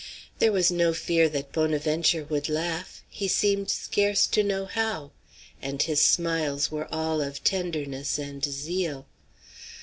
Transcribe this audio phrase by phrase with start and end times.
[0.39, 5.11] There was no fear that Bonaventure would laugh; he seemed scarce to know how;
[5.61, 9.05] and his smiles were all of tenderness and zeal.